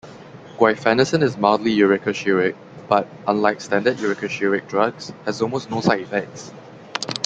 [0.57, 2.55] Guaifenesin is mildly uricosuric
[2.89, 6.51] but, unlike standard uricosuric drugs, has almost no side-effects.